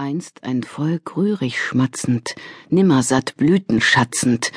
[0.00, 2.36] Einst ein Volk rührig schmatzend,
[2.68, 4.52] nimmersatt Blüten schatzend,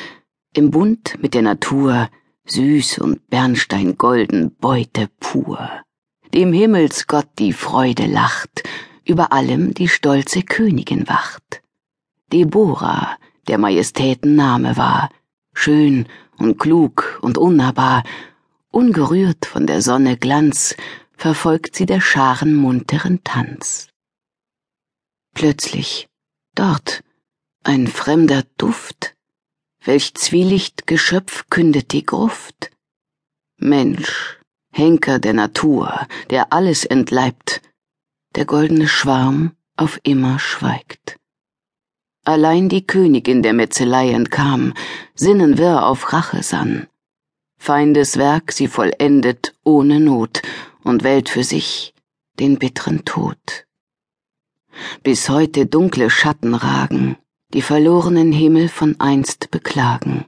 [0.56, 2.10] im Bund mit der Natur,
[2.46, 5.68] süß und bernsteingolden Beute pur.
[6.36, 8.62] Dem Himmelsgott die Freude lacht,
[9.04, 11.64] über allem die stolze Königin wacht.
[12.32, 13.18] Deborah,
[13.48, 15.10] der Majestäten Name war,
[15.56, 16.06] schön
[16.38, 18.04] und klug und unnahbar,
[18.70, 20.76] ungerührt von der Sonne Glanz,
[21.18, 23.91] verfolgt sie der Scharen munteren Tanz.
[25.34, 26.08] Plötzlich,
[26.56, 27.04] dort,
[27.64, 29.16] ein fremder Duft,
[29.84, 32.72] welch Zwielicht Geschöpf kündet die Gruft.
[33.58, 34.40] Mensch,
[34.72, 37.62] Henker der Natur, der alles entleibt,
[38.36, 41.18] der goldene Schwarm auf immer schweigt.
[42.24, 44.74] Allein die Königin der Metzelei entkam,
[45.16, 46.88] sinnenwirr auf Rache sann.
[47.58, 50.42] Feindes Werk sie vollendet ohne Not
[50.84, 51.94] und wählt für sich
[52.40, 53.66] den bitteren Tod
[55.04, 57.18] bis heute dunkle Schatten ragen,
[57.54, 60.26] die verlorenen Himmel von einst beklagen.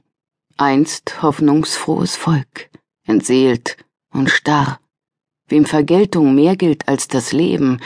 [0.56, 2.70] Einst hoffnungsfrohes Volk,
[3.04, 3.76] entseelt
[4.12, 4.78] und starr,
[5.48, 7.80] wem Vergeltung mehr gilt als das Leben,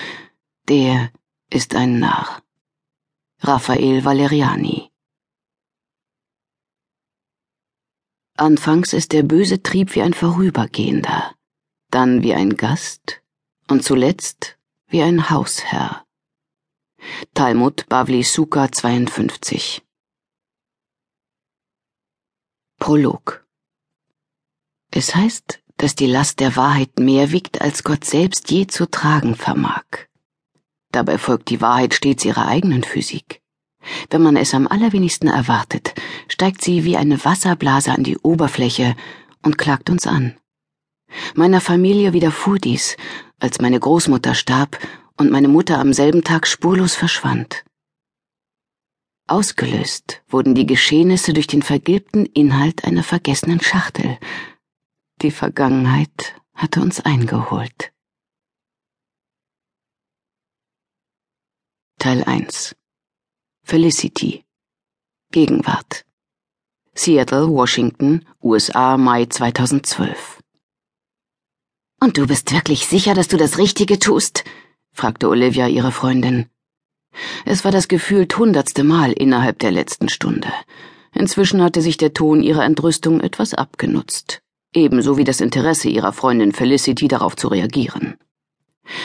[0.68, 1.10] der
[1.50, 2.42] ist ein Narr.
[3.40, 4.90] Raphael Valeriani
[8.36, 11.34] Anfangs ist der böse Trieb wie ein Vorübergehender,
[11.90, 13.20] dann wie ein Gast
[13.68, 16.04] und zuletzt wie ein Hausherr.
[17.34, 19.82] Talmud Bavli Sukha 52
[22.78, 23.46] Prolog
[24.90, 29.36] Es heißt, dass die Last der Wahrheit mehr wiegt, als Gott selbst je zu tragen
[29.36, 29.84] vermag.
[30.90, 33.42] Dabei folgt die Wahrheit stets ihrer eigenen Physik.
[34.10, 35.94] Wenn man es am allerwenigsten erwartet,
[36.28, 38.96] steigt sie wie eine Wasserblase an die Oberfläche
[39.42, 40.36] und klagt uns an.
[41.34, 42.96] Meiner Familie widerfuhr dies,
[43.38, 44.78] als meine Großmutter starb
[45.18, 47.64] und meine Mutter am selben Tag spurlos verschwand.
[49.26, 54.18] Ausgelöst wurden die Geschehnisse durch den vergilbten Inhalt einer vergessenen Schachtel.
[55.20, 57.92] Die Vergangenheit hatte uns eingeholt.
[61.98, 62.74] Teil 1
[63.64, 64.44] Felicity
[65.30, 66.06] Gegenwart
[66.94, 70.40] Seattle, Washington, USA, Mai 2012
[72.00, 74.44] Und du bist wirklich sicher, dass du das Richtige tust?
[74.98, 76.46] Fragte Olivia ihre Freundin.
[77.44, 80.48] Es war das gefühlt hundertste Mal innerhalb der letzten Stunde.
[81.14, 84.42] Inzwischen hatte sich der Ton ihrer Entrüstung etwas abgenutzt,
[84.74, 88.16] ebenso wie das Interesse ihrer Freundin Felicity darauf zu reagieren.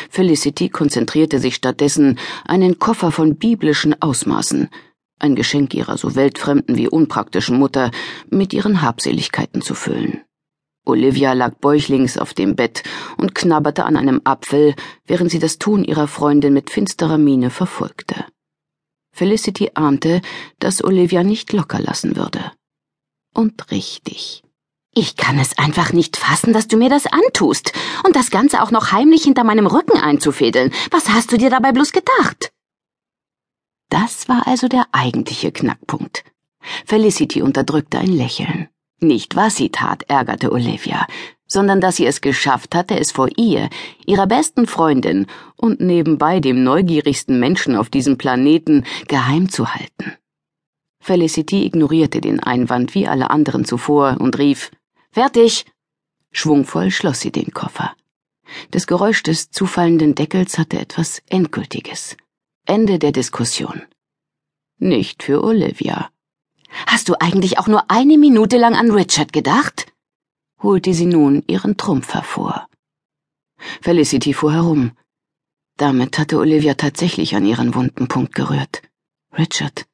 [0.09, 4.69] Felicity konzentrierte sich stattdessen, einen Koffer von biblischen Ausmaßen,
[5.19, 7.91] ein Geschenk ihrer so weltfremden wie unpraktischen Mutter,
[8.31, 10.21] mit ihren Habseligkeiten zu füllen.
[10.85, 12.83] Olivia lag bäuchlings auf dem Bett
[13.17, 18.25] und knabberte an einem Apfel, während sie das Tun ihrer Freundin mit finsterer Miene verfolgte.
[19.13, 20.21] Felicity ahnte,
[20.59, 22.51] dass Olivia nicht locker lassen würde.
[23.33, 24.43] Und richtig.
[24.95, 27.73] Ich kann es einfach nicht fassen, dass du mir das antust
[28.05, 30.71] und das Ganze auch noch heimlich hinter meinem Rücken einzufädeln.
[30.91, 32.51] Was hast du dir dabei bloß gedacht?
[33.89, 36.23] Das war also der eigentliche Knackpunkt.
[36.85, 38.69] Felicity unterdrückte ein Lächeln.
[39.03, 41.05] Nicht was sie tat, ärgerte Olivia,
[41.45, 43.69] sondern dass sie es geschafft hatte, es vor ihr,
[44.05, 45.27] ihrer besten Freundin
[45.57, 50.13] und nebenbei dem neugierigsten Menschen auf diesem Planeten geheim zu halten.
[51.01, 54.71] Felicity ignorierte den Einwand wie alle anderen zuvor und rief
[55.11, 55.65] Fertig.
[56.31, 57.93] Schwungvoll schloss sie den Koffer.
[58.71, 62.15] Das Geräusch des zufallenden Deckels hatte etwas Endgültiges.
[62.65, 63.81] Ende der Diskussion.
[64.79, 66.09] Nicht für Olivia.
[66.93, 69.91] Hast du eigentlich auch nur eine Minute lang an Richard gedacht?
[70.61, 72.67] holte sie nun ihren Trumpf hervor.
[73.81, 74.91] Felicity fuhr herum.
[75.75, 78.83] Damit hatte Olivia tatsächlich an ihren wunden Punkt gerührt.
[79.35, 79.87] Richard.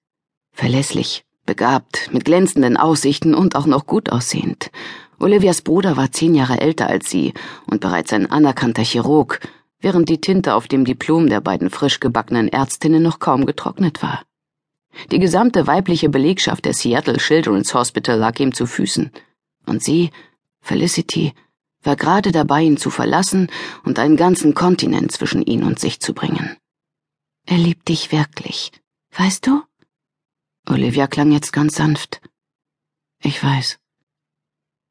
[0.51, 4.69] Verlässlich, begabt, mit glänzenden Aussichten und auch noch gut aussehend.
[5.19, 7.33] Olivias Bruder war zehn Jahre älter als sie
[7.67, 9.39] und bereits ein anerkannter Chirurg,
[9.79, 14.23] während die Tinte auf dem Diplom der beiden frisch gebackenen Ärztinnen noch kaum getrocknet war.
[15.11, 19.11] Die gesamte weibliche Belegschaft der Seattle Children's Hospital lag ihm zu Füßen.
[19.65, 20.11] Und sie,
[20.61, 21.33] Felicity,
[21.81, 23.49] war gerade dabei, ihn zu verlassen
[23.83, 26.57] und einen ganzen Kontinent zwischen ihn und sich zu bringen.
[27.45, 28.71] Er liebt dich wirklich,
[29.11, 29.63] weißt du?
[30.67, 32.21] Olivia klang jetzt ganz sanft.
[33.21, 33.79] Ich weiß.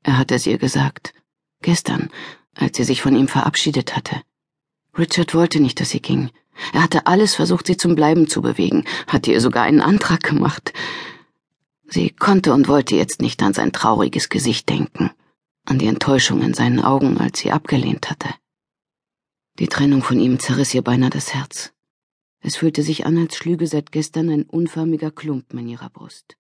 [0.03, 1.15] Er hatte es ihr gesagt.
[1.61, 2.11] Gestern,
[2.55, 4.23] als sie sich von ihm verabschiedet hatte.
[4.97, 6.31] Richard wollte nicht, dass sie ging.
[6.73, 10.73] Er hatte alles versucht, sie zum Bleiben zu bewegen, hatte ihr sogar einen Antrag gemacht.
[11.87, 15.11] Sie konnte und wollte jetzt nicht an sein trauriges Gesicht denken,
[15.65, 18.29] an die Enttäuschung in seinen Augen, als sie abgelehnt hatte.
[19.59, 21.73] Die Trennung von ihm zerriss ihr beinahe das Herz.
[22.41, 26.38] Es fühlte sich an, als schlüge seit gestern ein unförmiger Klumpen in ihrer Brust.